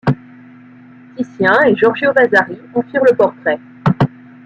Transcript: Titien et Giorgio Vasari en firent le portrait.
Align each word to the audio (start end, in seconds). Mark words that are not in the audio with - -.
Titien 1.15 1.53
et 1.67 1.75
Giorgio 1.75 2.11
Vasari 2.11 2.57
en 2.73 2.81
firent 2.81 3.03
le 3.07 3.15
portrait. 3.15 3.59